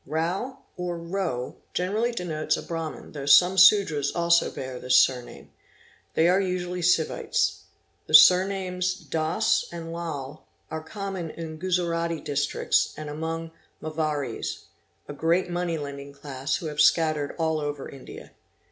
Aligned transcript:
Mao 0.03 0.57
or 0.77 0.97
Row 0.97 1.57
generally 1.75 2.11
denotes 2.11 2.57
a 2.57 2.63
Brahmin 2.63 3.11
though 3.11 3.27
some 3.27 3.55
Sudras 3.55 4.11
also 4.15 4.49
bear 4.49 4.79
this 4.79 4.97
surname. 4.97 5.51
They 6.15 6.27
are 6.27 6.41
usually 6.41 6.81
Sivites. 6.81 7.59
The 8.07 8.15
surnames 8.15 8.95
Doss 8.95 9.67
and 9.71 9.93
Lal 9.93 10.43
are 10.71 10.81
common 10.81 11.29
in 11.29 11.59
Guzarati 11.59 12.19
Districts 12.19 12.95
and 12.97 13.11
among 13.11 13.51
Marvaries, 13.79 14.63
a 15.07 15.13
great 15.13 15.51
money 15.51 15.77
lending 15.77 16.13
class 16.13 16.55
who 16.55 16.65
have 16.65 16.81
scattered 16.81 17.35
all 17.37 17.59
over 17.59 17.87
India. 17.87 18.31